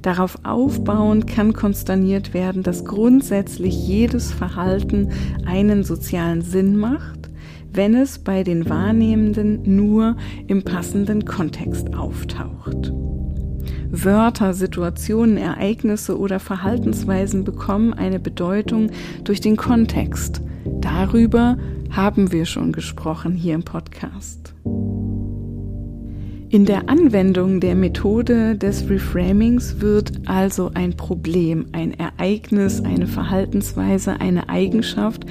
Darauf 0.06 0.38
aufbauend 0.44 1.26
kann 1.26 1.52
konsterniert 1.52 2.32
werden, 2.32 2.62
dass 2.62 2.84
grundsätzlich 2.84 3.88
jedes 3.88 4.30
Verhalten 4.30 5.08
einen 5.44 5.82
sozialen 5.82 6.42
Sinn 6.42 6.76
macht, 6.76 7.28
wenn 7.72 7.92
es 7.96 8.20
bei 8.20 8.44
den 8.44 8.70
Wahrnehmenden 8.70 9.74
nur 9.74 10.16
im 10.46 10.62
passenden 10.62 11.24
Kontext 11.24 11.92
auftaucht. 11.96 12.92
Wörter, 13.90 14.54
Situationen, 14.54 15.38
Ereignisse 15.38 16.16
oder 16.16 16.38
Verhaltensweisen 16.38 17.42
bekommen 17.42 17.92
eine 17.92 18.20
Bedeutung 18.20 18.92
durch 19.24 19.40
den 19.40 19.56
Kontext. 19.56 20.40
Darüber 20.80 21.58
haben 21.90 22.30
wir 22.30 22.44
schon 22.44 22.70
gesprochen 22.70 23.34
hier 23.34 23.56
im 23.56 23.64
Podcast. 23.64 24.54
In 26.56 26.64
der 26.64 26.88
Anwendung 26.88 27.60
der 27.60 27.74
Methode 27.74 28.56
des 28.56 28.88
Reframings 28.88 29.82
wird 29.82 30.12
also 30.24 30.70
ein 30.72 30.96
Problem, 30.96 31.66
ein 31.72 31.92
Ereignis, 31.92 32.80
eine 32.80 33.06
Verhaltensweise, 33.06 34.22
eine 34.22 34.48
Eigenschaft 34.48 35.26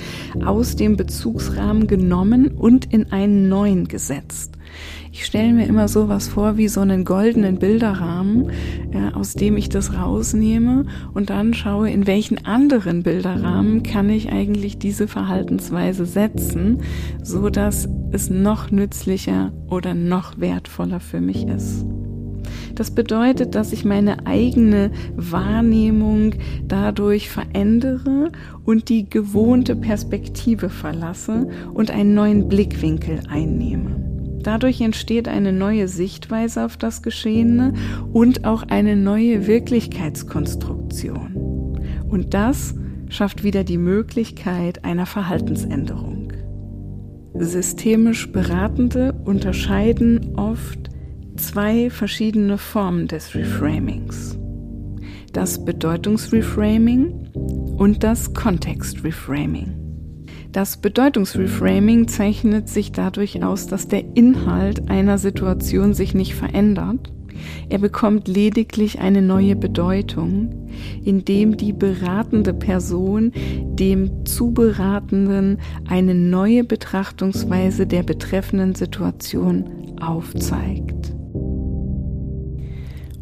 aus 0.46 0.76
dem 0.76 0.98
Bezugsrahmen 0.98 1.88
genommen 1.88 2.50
und 2.50 2.94
in 2.94 3.12
einen 3.12 3.50
neuen 3.50 3.88
gesetzt. 3.88 4.56
Ich 5.12 5.26
stelle 5.26 5.54
mir 5.54 5.66
immer 5.66 5.88
sowas 5.88 6.28
vor 6.28 6.58
wie 6.58 6.68
so 6.68 6.82
einen 6.82 7.06
goldenen 7.06 7.58
Bilderrahmen, 7.58 8.52
äh, 8.92 9.14
aus 9.16 9.34
dem 9.34 9.58
ich 9.58 9.70
das 9.70 9.94
rausnehme 9.94 10.86
und 11.14 11.30
dann 11.32 11.54
schaue, 11.54 11.90
in 11.90 12.06
welchen 12.06 12.46
anderen 12.46 13.02
Bilderrahmen 13.02 13.82
kann 13.82 14.10
ich 14.10 14.32
eigentlich 14.32 14.78
diese 14.78 15.08
Verhaltensweise 15.08 16.06
setzen, 16.06 16.84
so 17.24 17.50
dass 17.50 17.88
es 18.15 18.32
noch 18.32 18.71
nützlicher 18.71 19.51
oder 19.69 19.93
noch 19.93 20.39
wertvoller 20.39 20.99
für 20.99 21.21
mich 21.21 21.45
ist. 21.45 21.86
Das 22.73 22.91
bedeutet, 22.91 23.56
dass 23.56 23.73
ich 23.73 23.86
meine 23.86 24.25
eigene 24.25 24.91
Wahrnehmung 25.15 26.34
dadurch 26.67 27.30
verändere 27.30 28.32
und 28.65 28.89
die 28.89 29.10
gewohnte 29.10 29.75
Perspektive 29.75 30.69
verlasse 30.69 31.47
und 31.73 31.91
einen 31.91 32.13
neuen 32.13 32.47
Blickwinkel 32.47 33.19
einnehme. 33.30 34.04
Dadurch 34.43 34.82
entsteht 34.82 35.28
eine 35.28 35.54
neue 35.54 35.88
Sichtweise 35.88 36.65
auf 36.65 36.78
das 36.78 37.01
Geschehene 37.01 37.73
und 38.13 38.45
auch 38.45 38.63
eine 38.63 38.95
neue 38.95 39.47
Wirklichkeitskonstruktion. 39.47 41.80
Und 42.08 42.34
das 42.34 42.75
schafft 43.10 43.43
wieder 43.43 43.63
die 43.63 43.78
Möglichkeit 43.78 44.86
einer 44.86 45.06
Verhaltensänderung. 45.06 46.25
Systemisch 47.39 48.32
Beratende 48.32 49.13
unterscheiden 49.26 50.36
oft 50.38 50.89
zwei 51.36 51.89
verschiedene 51.89 52.58
Formen 52.58 53.08
des 53.08 53.36
Reframings. 53.36 54.38
Das 55.34 55.65
Bedeutungsreframing 55.65 57.32
und 57.78 58.04
das 58.04 58.34
Kontextreframing. 58.34 59.86
Das 60.54 60.78
Bedeutungsreframing 60.78 62.08
zeichnet 62.08 62.69
sich 62.69 62.93
dadurch 62.93 63.43
aus, 63.43 63.67
dass 63.67 63.89
der 63.89 64.15
Inhalt 64.15 64.89
einer 64.89 65.17
Situation 65.17 65.93
sich 65.93 66.13
nicht 66.13 66.36
verändert. 66.36 67.12
Er 67.69 67.79
bekommt 67.79 68.27
lediglich 68.27 68.99
eine 68.99 69.21
neue 69.21 69.55
Bedeutung, 69.55 70.69
indem 71.03 71.58
die 71.58 71.73
beratende 71.73 72.53
Person 72.53 73.31
dem 73.36 74.25
Zuberatenden 74.25 75.60
eine 75.88 76.15
neue 76.15 76.63
Betrachtungsweise 76.63 77.88
der 77.88 78.03
betreffenden 78.03 78.75
Situation 78.75 79.65
aufzeigt. 79.99 81.13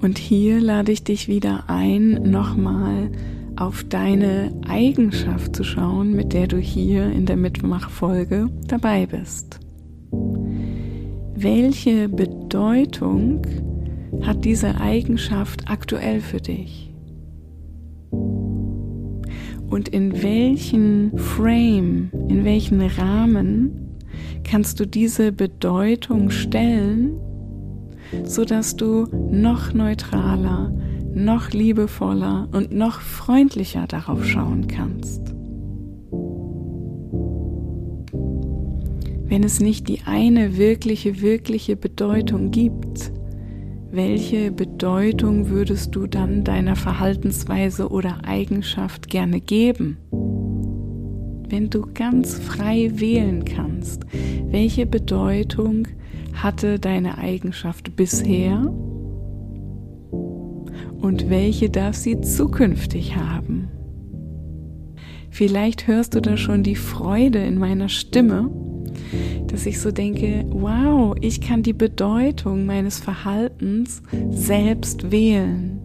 Und 0.01 0.17
hier 0.17 0.59
lade 0.59 0.91
ich 0.91 1.03
dich 1.03 1.29
wieder 1.29 1.63
ein, 1.67 2.29
nochmal 2.29 3.09
auf 3.55 3.83
deine 3.83 4.51
Eigenschaft 4.67 5.55
zu 5.55 5.63
schauen, 5.63 6.13
mit 6.13 6.33
der 6.33 6.47
du 6.47 6.57
hier 6.57 7.09
in 7.11 7.25
der 7.25 7.37
Mitmachfolge 7.37 8.49
dabei 8.67 9.05
bist. 9.05 9.59
Welche 11.35 12.09
Bedeutung 12.09 13.45
hat 14.21 14.45
diese 14.45 14.79
Eigenschaft 14.79 15.69
aktuell 15.69 16.21
für 16.21 16.39
dich? 16.39 16.93
Und 19.69 19.89
in 19.89 20.21
welchen 20.21 21.17
Frame, 21.17 22.11
in 22.29 22.45
welchen 22.45 22.81
Rahmen 22.81 23.99
kannst 24.43 24.79
du 24.79 24.85
diese 24.85 25.31
Bedeutung 25.31 26.29
stellen, 26.29 27.19
so 28.23 28.45
dass 28.45 28.75
du 28.75 29.07
noch 29.31 29.73
neutraler, 29.73 30.71
noch 31.13 31.51
liebevoller 31.51 32.47
und 32.51 32.71
noch 32.71 33.01
freundlicher 33.01 33.87
darauf 33.87 34.25
schauen 34.25 34.67
kannst. 34.67 35.33
Wenn 39.25 39.43
es 39.43 39.59
nicht 39.59 39.87
die 39.87 40.01
eine 40.05 40.57
wirkliche, 40.57 41.21
wirkliche 41.21 41.75
Bedeutung 41.75 42.51
gibt, 42.51 43.11
welche 43.93 44.51
Bedeutung 44.51 45.49
würdest 45.49 45.95
du 45.95 46.07
dann 46.07 46.43
deiner 46.43 46.75
Verhaltensweise 46.75 47.89
oder 47.89 48.25
Eigenschaft 48.25 49.07
gerne 49.07 49.39
geben? 49.39 49.97
Wenn 51.47 51.69
du 51.69 51.85
ganz 51.93 52.39
frei 52.39 52.89
wählen 52.95 53.45
kannst, 53.45 54.01
welche 54.47 54.87
Bedeutung 54.87 55.87
hatte 56.33 56.79
deine 56.79 57.19
Eigenschaft 57.19 57.95
bisher 57.95 58.65
und 60.99 61.29
welche 61.29 61.69
darf 61.69 61.95
sie 61.95 62.19
zukünftig 62.19 63.15
haben. 63.15 63.69
Vielleicht 65.29 65.85
hörst 65.85 66.15
du 66.15 66.19
da 66.19 66.35
schon 66.35 66.63
die 66.63 66.75
Freude 66.75 67.45
in 67.45 67.59
meiner 67.59 67.89
Stimme, 67.89 68.49
dass 69.47 69.65
ich 69.65 69.79
so 69.79 69.91
denke, 69.91 70.45
wow, 70.49 71.15
ich 71.21 71.41
kann 71.41 71.63
die 71.63 71.73
Bedeutung 71.73 72.65
meines 72.65 72.99
Verhaltens 72.99 74.01
selbst 74.29 75.11
wählen. 75.11 75.79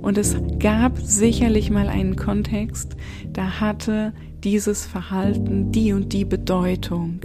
Und 0.00 0.18
es 0.18 0.36
gab 0.58 0.98
sicherlich 0.98 1.70
mal 1.70 1.88
einen 1.88 2.16
Kontext, 2.16 2.94
da 3.32 3.60
hatte 3.60 4.12
dieses 4.44 4.84
Verhalten 4.84 5.72
die 5.72 5.92
und 5.94 6.12
die 6.12 6.26
Bedeutung. 6.26 7.20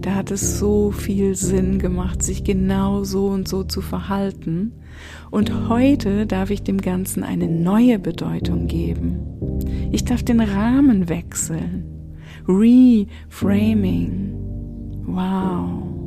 Da 0.00 0.14
hat 0.14 0.30
es 0.30 0.58
so 0.58 0.92
viel 0.92 1.34
Sinn 1.34 1.80
gemacht, 1.80 2.22
sich 2.22 2.44
genau 2.44 3.02
so 3.02 3.26
und 3.26 3.48
so 3.48 3.64
zu 3.64 3.80
verhalten. 3.80 4.72
Und 5.30 5.68
heute 5.68 6.26
darf 6.26 6.50
ich 6.50 6.62
dem 6.62 6.80
Ganzen 6.80 7.24
eine 7.24 7.48
neue 7.48 7.98
Bedeutung 7.98 8.68
geben. 8.68 9.18
Ich 9.90 10.04
darf 10.04 10.22
den 10.22 10.40
Rahmen 10.40 11.08
wechseln. 11.08 11.91
Reframing. 12.46 14.32
Wow. 15.06 16.01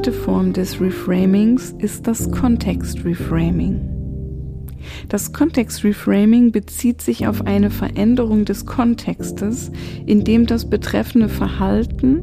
Die 0.00 0.04
zweite 0.04 0.18
Form 0.18 0.52
des 0.54 0.80
Reframings 0.80 1.74
ist 1.76 2.06
das 2.06 2.30
Kontextreframing. 2.30 3.82
Das 5.10 5.34
Kontextreframing 5.34 6.52
bezieht 6.52 7.02
sich 7.02 7.26
auf 7.26 7.44
eine 7.44 7.68
Veränderung 7.68 8.46
des 8.46 8.64
Kontextes, 8.64 9.70
in 10.06 10.24
dem 10.24 10.46
das 10.46 10.70
betreffende 10.70 11.28
Verhalten 11.28 12.22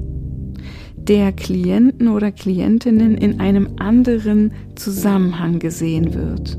der 0.95 1.31
Klienten 1.33 2.07
oder 2.07 2.31
Klientinnen 2.31 3.15
in 3.15 3.39
einem 3.39 3.75
anderen 3.77 4.53
Zusammenhang 4.73 5.59
gesehen 5.59 6.15
wird. 6.15 6.57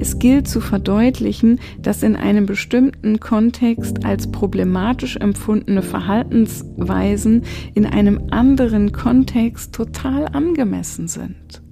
Es 0.00 0.18
gilt 0.18 0.46
zu 0.46 0.60
verdeutlichen, 0.60 1.58
dass 1.80 2.02
in 2.02 2.14
einem 2.14 2.46
bestimmten 2.46 3.18
Kontext 3.18 4.04
als 4.04 4.30
problematisch 4.30 5.16
empfundene 5.16 5.82
Verhaltensweisen 5.82 7.42
in 7.74 7.84
einem 7.84 8.20
anderen 8.30 8.92
Kontext 8.92 9.74
total 9.74 10.26
angemessen 10.26 11.08
sind. 11.08 11.62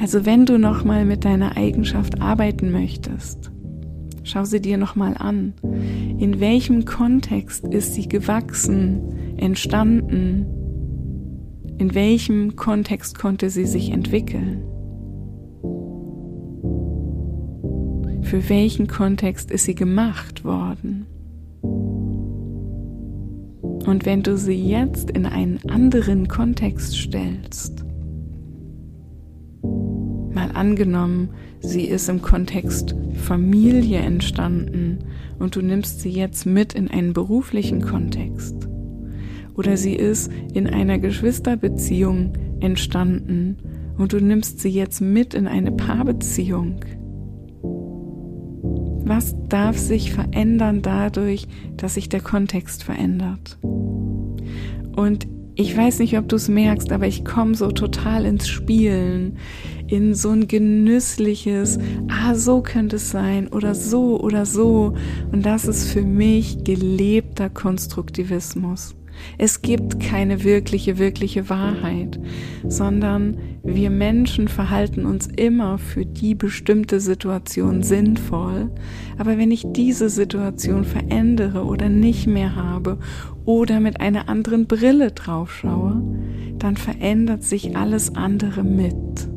Also 0.00 0.26
wenn 0.26 0.46
du 0.46 0.58
nochmal 0.58 1.04
mit 1.04 1.24
deiner 1.24 1.56
Eigenschaft 1.56 2.20
arbeiten 2.20 2.70
möchtest, 2.70 3.50
schau 4.22 4.44
sie 4.44 4.60
dir 4.60 4.78
nochmal 4.78 5.14
an. 5.18 5.54
In 6.18 6.40
welchem 6.40 6.84
Kontext 6.84 7.66
ist 7.66 7.94
sie 7.94 8.08
gewachsen, 8.08 9.36
entstanden? 9.36 10.46
In 11.78 11.94
welchem 11.94 12.56
Kontext 12.56 13.18
konnte 13.18 13.50
sie 13.50 13.66
sich 13.66 13.90
entwickeln? 13.90 14.64
Für 18.24 18.48
welchen 18.48 18.88
Kontext 18.88 19.50
ist 19.50 19.64
sie 19.64 19.74
gemacht 19.74 20.44
worden? 20.44 21.06
Und 23.86 24.06
wenn 24.06 24.22
du 24.22 24.38
sie 24.38 24.54
jetzt 24.54 25.10
in 25.10 25.26
einen 25.26 25.60
anderen 25.68 26.26
Kontext 26.26 26.96
stellst, 26.96 27.84
mal 29.62 30.50
angenommen, 30.54 31.28
sie 31.60 31.82
ist 31.84 32.08
im 32.08 32.22
Kontext 32.22 32.96
Familie 33.14 33.98
entstanden 33.98 35.00
und 35.38 35.54
du 35.54 35.60
nimmst 35.60 36.00
sie 36.00 36.10
jetzt 36.10 36.46
mit 36.46 36.72
in 36.72 36.90
einen 36.90 37.12
beruflichen 37.12 37.82
Kontext, 37.82 38.56
oder 39.54 39.76
sie 39.76 39.94
ist 39.94 40.32
in 40.54 40.66
einer 40.66 40.98
Geschwisterbeziehung 40.98 42.32
entstanden 42.60 43.58
und 43.98 44.14
du 44.14 44.18
nimmst 44.18 44.60
sie 44.60 44.70
jetzt 44.70 45.02
mit 45.02 45.34
in 45.34 45.46
eine 45.46 45.72
Paarbeziehung, 45.72 46.80
Was 49.04 49.34
darf 49.48 49.76
sich 49.76 50.12
verändern 50.12 50.80
dadurch, 50.80 51.46
dass 51.76 51.94
sich 51.94 52.08
der 52.08 52.22
Kontext 52.22 52.82
verändert? 52.82 53.58
Und 54.96 55.26
ich 55.56 55.76
weiß 55.76 55.98
nicht, 55.98 56.16
ob 56.16 56.28
du 56.28 56.36
es 56.36 56.48
merkst, 56.48 56.90
aber 56.90 57.06
ich 57.06 57.24
komme 57.24 57.54
so 57.54 57.70
total 57.70 58.24
ins 58.24 58.48
Spielen, 58.48 59.36
in 59.86 60.14
so 60.14 60.30
ein 60.30 60.48
genüssliches, 60.48 61.78
ah, 62.08 62.34
so 62.34 62.62
könnte 62.62 62.96
es 62.96 63.10
sein 63.10 63.48
oder 63.48 63.74
so 63.74 64.18
oder 64.18 64.46
so. 64.46 64.94
Und 65.30 65.44
das 65.44 65.66
ist 65.66 65.92
für 65.92 66.02
mich 66.02 66.64
gelebter 66.64 67.50
Konstruktivismus. 67.50 68.96
Es 69.38 69.62
gibt 69.62 70.00
keine 70.00 70.44
wirkliche, 70.44 70.98
wirkliche 70.98 71.48
Wahrheit, 71.48 72.18
sondern 72.66 73.38
wir 73.62 73.90
Menschen 73.90 74.48
verhalten 74.48 75.06
uns 75.06 75.26
immer 75.26 75.78
für 75.78 76.04
die 76.04 76.34
bestimmte 76.34 77.00
Situation 77.00 77.82
sinnvoll. 77.82 78.70
Aber 79.18 79.38
wenn 79.38 79.50
ich 79.50 79.64
diese 79.66 80.08
Situation 80.08 80.84
verändere 80.84 81.64
oder 81.64 81.88
nicht 81.88 82.26
mehr 82.26 82.56
habe 82.56 82.98
oder 83.44 83.80
mit 83.80 84.00
einer 84.00 84.28
anderen 84.28 84.66
Brille 84.66 85.12
drauf 85.12 85.52
schaue, 85.52 86.02
dann 86.58 86.76
verändert 86.76 87.42
sich 87.42 87.76
alles 87.76 88.14
andere 88.14 88.64
mit. 88.64 89.33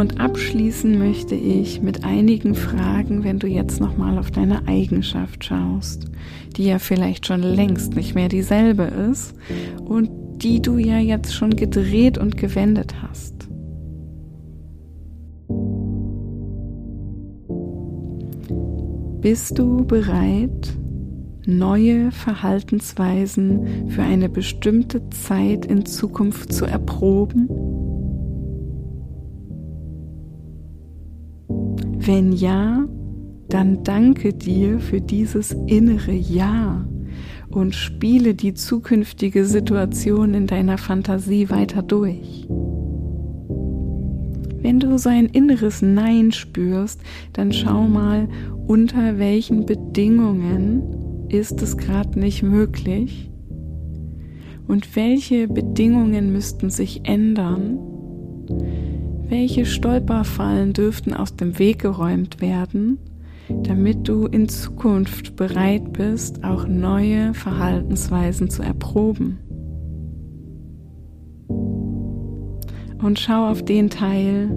Und 0.00 0.18
abschließen 0.18 0.98
möchte 0.98 1.34
ich 1.34 1.82
mit 1.82 2.04
einigen 2.04 2.54
Fragen, 2.54 3.22
wenn 3.22 3.38
du 3.38 3.46
jetzt 3.46 3.82
nochmal 3.82 4.16
auf 4.16 4.30
deine 4.30 4.66
Eigenschaft 4.66 5.44
schaust, 5.44 6.06
die 6.56 6.64
ja 6.64 6.78
vielleicht 6.78 7.26
schon 7.26 7.42
längst 7.42 7.96
nicht 7.96 8.14
mehr 8.14 8.30
dieselbe 8.30 8.84
ist 8.84 9.34
und 9.84 10.08
die 10.36 10.62
du 10.62 10.78
ja 10.78 10.98
jetzt 10.98 11.34
schon 11.34 11.50
gedreht 11.50 12.16
und 12.16 12.38
gewendet 12.38 12.94
hast. 13.02 13.46
Bist 19.20 19.58
du 19.58 19.84
bereit, 19.84 20.78
neue 21.44 22.10
Verhaltensweisen 22.10 23.90
für 23.90 24.02
eine 24.02 24.30
bestimmte 24.30 25.10
Zeit 25.10 25.66
in 25.66 25.84
Zukunft 25.84 26.54
zu 26.54 26.64
erproben? 26.64 27.69
Wenn 32.02 32.32
ja, 32.32 32.86
dann 33.50 33.84
danke 33.84 34.32
dir 34.32 34.78
für 34.80 35.02
dieses 35.02 35.52
innere 35.66 36.12
Ja 36.12 36.86
und 37.50 37.74
spiele 37.74 38.34
die 38.34 38.54
zukünftige 38.54 39.44
Situation 39.44 40.32
in 40.32 40.46
deiner 40.46 40.78
Fantasie 40.78 41.50
weiter 41.50 41.82
durch. 41.82 42.46
Wenn 44.62 44.80
du 44.80 44.96
so 44.96 45.10
ein 45.10 45.26
inneres 45.26 45.82
Nein 45.82 46.32
spürst, 46.32 47.02
dann 47.34 47.52
schau 47.52 47.82
mal, 47.86 48.28
unter 48.66 49.18
welchen 49.18 49.66
Bedingungen 49.66 51.28
ist 51.28 51.60
es 51.60 51.76
gerade 51.76 52.18
nicht 52.18 52.42
möglich 52.42 53.30
und 54.68 54.96
welche 54.96 55.48
Bedingungen 55.48 56.32
müssten 56.32 56.70
sich 56.70 57.02
ändern, 57.04 57.78
welche 59.30 59.64
Stolperfallen 59.64 60.72
dürften 60.72 61.14
aus 61.14 61.36
dem 61.36 61.58
Weg 61.60 61.78
geräumt 61.78 62.40
werden, 62.40 62.98
damit 63.48 64.08
du 64.08 64.26
in 64.26 64.48
Zukunft 64.48 65.36
bereit 65.36 65.92
bist, 65.92 66.42
auch 66.42 66.66
neue 66.66 67.32
Verhaltensweisen 67.32 68.50
zu 68.50 68.62
erproben? 68.62 69.38
Und 73.02 73.18
schau 73.18 73.48
auf 73.48 73.64
den 73.64 73.88
Teil, 73.88 74.50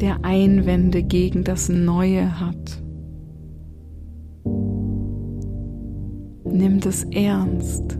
der 0.00 0.24
Einwände 0.24 1.02
gegen 1.02 1.44
das 1.44 1.68
Neue 1.68 2.40
hat. 2.40 2.82
Nimm 6.44 6.80
das 6.80 7.04
ernst 7.04 7.98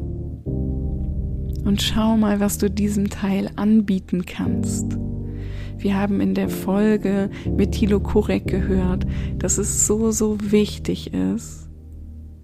und 1.65 1.81
schau 1.81 2.17
mal, 2.17 2.41
was 2.41 2.59
du 2.59 2.69
diesem 2.69 3.11
Teil 3.11 3.51
anbieten 3.57 4.27
kannst. 4.27 4.99
Wir 5.79 5.99
haben 5.99 6.21
in 6.21 6.35
der 6.35 6.49
Folge 6.49 7.31
mit 7.57 7.73
Thilo 7.73 8.01
Kurek 8.01 8.47
gehört, 8.47 9.07
dass 9.39 9.59
es 9.59 9.87
so, 9.87 10.11
so 10.11 10.39
wichtig 10.41 11.13
ist, 11.13 11.69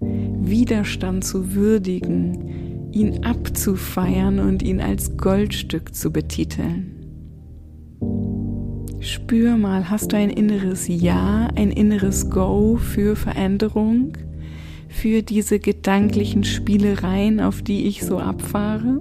Widerstand 0.00 1.24
zu 1.24 1.54
würdigen, 1.54 2.90
ihn 2.92 3.24
abzufeiern 3.24 4.38
und 4.38 4.62
ihn 4.62 4.80
als 4.80 5.16
Goldstück 5.16 5.94
zu 5.94 6.12
betiteln. 6.12 6.98
Spür 9.00 9.56
mal, 9.56 9.90
hast 9.90 10.12
du 10.12 10.16
ein 10.16 10.30
inneres 10.30 10.86
Ja, 10.88 11.48
ein 11.56 11.70
inneres 11.70 12.30
Go 12.30 12.76
für 12.76 13.16
Veränderung, 13.16 14.12
für 14.88 15.22
diese 15.22 15.58
gedanklichen 15.58 16.44
Spielereien, 16.44 17.40
auf 17.40 17.62
die 17.62 17.86
ich 17.86 18.04
so 18.04 18.18
abfahre? 18.18 19.00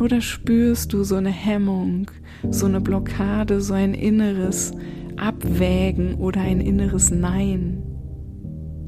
Oder 0.00 0.20
spürst 0.20 0.92
du 0.92 1.04
so 1.04 1.14
eine 1.16 1.30
Hemmung, 1.30 2.10
so 2.50 2.66
eine 2.66 2.80
Blockade, 2.80 3.60
so 3.60 3.74
ein 3.74 3.94
inneres 3.94 4.72
Abwägen 5.16 6.16
oder 6.16 6.40
ein 6.40 6.60
inneres 6.60 7.10
Nein? 7.10 7.82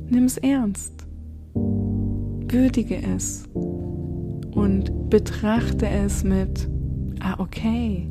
Nimm 0.09 0.25
es 0.25 0.37
ernst. 0.39 1.07
Würdige 1.55 3.03
es 3.03 3.45
und 3.55 5.11
betrachte 5.11 5.89
es 5.89 6.25
mit, 6.25 6.69
ah 7.21 7.35
okay, 7.39 8.09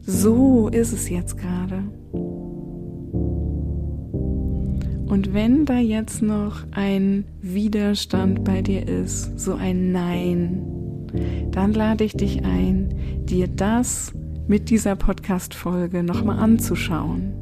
so 0.00 0.68
ist 0.68 0.92
es 0.92 1.08
jetzt 1.08 1.38
gerade. 1.38 1.84
Und 5.06 5.32
wenn 5.32 5.64
da 5.64 5.78
jetzt 5.78 6.22
noch 6.22 6.64
ein 6.72 7.24
Widerstand 7.40 8.42
bei 8.42 8.62
dir 8.62 8.88
ist, 8.88 9.38
so 9.38 9.54
ein 9.54 9.92
Nein, 9.92 10.73
dann 11.50 11.72
lade 11.72 12.04
ich 12.04 12.14
dich 12.14 12.44
ein, 12.44 12.94
dir 13.24 13.48
das 13.48 14.12
mit 14.46 14.70
dieser 14.70 14.96
Podcast-Folge 14.96 16.02
nochmal 16.02 16.38
anzuschauen 16.38 17.32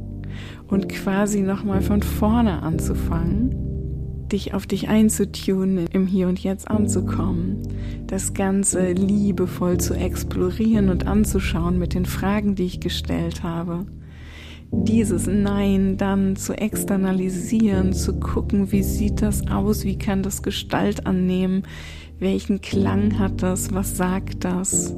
und 0.67 0.89
quasi 0.89 1.41
nochmal 1.41 1.81
von 1.81 2.01
vorne 2.01 2.63
anzufangen, 2.63 4.27
dich 4.31 4.53
auf 4.53 4.65
dich 4.65 4.87
einzutunen, 4.87 5.87
im 5.91 6.07
Hier 6.07 6.27
und 6.27 6.39
Jetzt 6.39 6.69
anzukommen, 6.69 7.61
das 8.07 8.33
Ganze 8.33 8.93
liebevoll 8.93 9.79
zu 9.79 9.93
explorieren 9.93 10.89
und 10.89 11.05
anzuschauen 11.07 11.77
mit 11.77 11.93
den 11.93 12.05
Fragen, 12.05 12.55
die 12.55 12.65
ich 12.65 12.79
gestellt 12.79 13.43
habe. 13.43 13.85
Dieses 14.71 15.27
Nein 15.27 15.97
dann 15.97 16.35
zu 16.35 16.53
externalisieren, 16.53 17.93
zu 17.93 18.19
gucken, 18.19 18.71
wie 18.71 18.81
sieht 18.81 19.21
das 19.21 19.47
aus, 19.47 19.83
wie 19.83 19.99
kann 19.99 20.23
das 20.23 20.41
Gestalt 20.41 21.05
annehmen, 21.05 21.63
welchen 22.23 22.61
Klang 22.61 23.19
hat 23.19 23.43
das? 23.43 23.73
Was 23.73 23.95
sagt 23.95 24.45
das? 24.45 24.95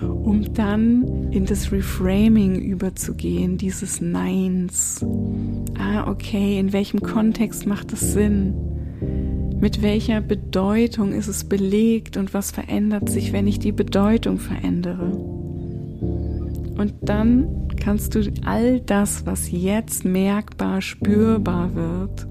Um 0.00 0.52
dann 0.54 1.32
in 1.32 1.46
das 1.46 1.72
Reframing 1.72 2.60
überzugehen, 2.60 3.56
dieses 3.56 4.00
Neins. 4.00 5.04
Ah, 5.78 6.08
okay, 6.08 6.58
in 6.58 6.72
welchem 6.72 7.00
Kontext 7.00 7.66
macht 7.66 7.92
es 7.92 8.12
Sinn? 8.12 8.54
Mit 9.60 9.82
welcher 9.82 10.20
Bedeutung 10.20 11.12
ist 11.12 11.28
es 11.28 11.44
belegt 11.44 12.16
und 12.16 12.34
was 12.34 12.50
verändert 12.50 13.08
sich, 13.08 13.32
wenn 13.32 13.46
ich 13.46 13.58
die 13.58 13.72
Bedeutung 13.72 14.38
verändere? 14.38 15.12
Und 16.76 16.94
dann 17.02 17.68
kannst 17.80 18.14
du 18.14 18.32
all 18.44 18.80
das, 18.80 19.24
was 19.24 19.50
jetzt 19.50 20.04
merkbar, 20.04 20.80
spürbar 20.82 21.74
wird, 21.74 22.26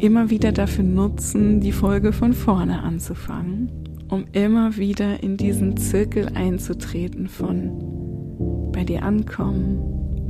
immer 0.00 0.30
wieder 0.30 0.52
dafür 0.52 0.84
nutzen, 0.84 1.60
die 1.60 1.72
Folge 1.72 2.12
von 2.12 2.32
vorne 2.32 2.82
anzufangen, 2.82 3.70
um 4.08 4.24
immer 4.32 4.76
wieder 4.76 5.22
in 5.22 5.36
diesen 5.36 5.76
Zirkel 5.76 6.28
einzutreten 6.34 7.28
von 7.28 8.70
bei 8.72 8.84
dir 8.84 9.02
ankommen, 9.02 9.78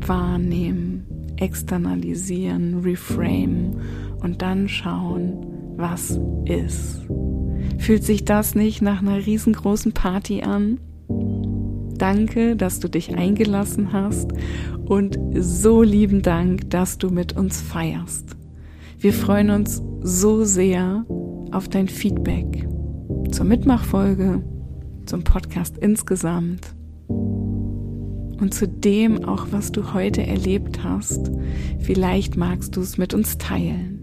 wahrnehmen, 0.05 1.07
externalisieren, 1.37 2.81
reframe 2.81 3.77
und 4.21 4.43
dann 4.43 4.69
schauen, 4.69 5.47
was 5.77 6.19
ist. 6.47 7.01
Fühlt 7.79 8.05
sich 8.05 8.25
das 8.25 8.55
nicht 8.55 8.83
nach 8.83 9.01
einer 9.01 9.25
riesengroßen 9.25 9.93
Party 9.93 10.43
an? 10.43 10.79
Danke, 11.97 12.57
dass 12.57 12.81
du 12.81 12.89
dich 12.89 13.15
eingelassen 13.15 13.93
hast 13.93 14.33
und 14.87 15.19
so 15.35 15.83
lieben 15.83 16.23
Dank, 16.23 16.71
dass 16.71 16.99
du 16.99 17.11
mit 17.11 17.37
uns 17.37 17.61
feierst. 17.61 18.40
Wir 19.01 19.15
freuen 19.15 19.49
uns 19.49 19.83
so 20.03 20.45
sehr 20.45 21.07
auf 21.53 21.71
dein 21.71 21.89
Feedback 21.89 22.69
zur 23.31 23.47
Mitmachfolge, 23.47 24.45
zum 25.07 25.25
Podcast 25.25 25.79
insgesamt 25.79 26.75
und 27.09 28.53
zu 28.53 28.69
dem 28.69 29.25
auch, 29.25 29.47
was 29.53 29.73
du 29.73 29.95
heute 29.95 30.27
erlebt 30.27 30.85
hast. 30.85 31.31
Vielleicht 31.79 32.37
magst 32.37 32.77
du 32.77 32.83
es 32.83 32.99
mit 32.99 33.15
uns 33.15 33.39
teilen. 33.39 34.03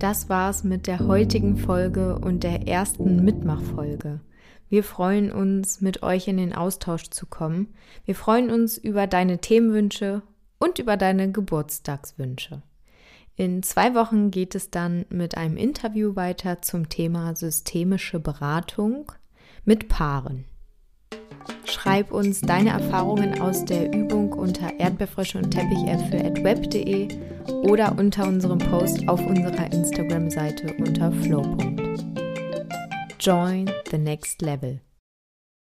Das 0.00 0.28
war's 0.28 0.64
mit 0.64 0.88
der 0.88 1.06
heutigen 1.06 1.56
Folge 1.56 2.18
und 2.18 2.42
der 2.42 2.66
ersten 2.66 3.24
Mitmachfolge. 3.24 4.22
Wir 4.70 4.84
freuen 4.84 5.32
uns, 5.32 5.80
mit 5.80 6.04
euch 6.04 6.28
in 6.28 6.36
den 6.36 6.54
Austausch 6.54 7.10
zu 7.10 7.26
kommen. 7.26 7.74
Wir 8.04 8.14
freuen 8.14 8.50
uns 8.50 8.78
über 8.78 9.08
deine 9.08 9.38
Themenwünsche 9.38 10.22
und 10.60 10.78
über 10.78 10.96
deine 10.96 11.32
Geburtstagswünsche. 11.32 12.62
In 13.34 13.64
zwei 13.64 13.94
Wochen 13.94 14.30
geht 14.30 14.54
es 14.54 14.70
dann 14.70 15.06
mit 15.08 15.36
einem 15.36 15.56
Interview 15.56 16.14
weiter 16.14 16.62
zum 16.62 16.88
Thema 16.88 17.34
systemische 17.34 18.20
Beratung 18.20 19.10
mit 19.64 19.88
Paaren. 19.88 20.44
Schreib 21.64 22.12
uns 22.12 22.40
deine 22.40 22.70
Erfahrungen 22.70 23.40
aus 23.40 23.64
der 23.64 23.92
Übung 23.92 24.32
unter 24.32 24.78
erdbeerfrische 24.78 25.38
und 25.38 25.50
teppichäpfel.web.de 25.50 27.08
oder 27.62 27.98
unter 27.98 28.28
unserem 28.28 28.58
Post 28.58 29.08
auf 29.08 29.20
unserer 29.26 29.72
Instagram-Seite 29.72 30.74
unter 30.78 31.10
flow. 31.10 31.56
Join 33.20 33.66
the 33.90 33.98
next 33.98 34.40
level. 34.40 34.80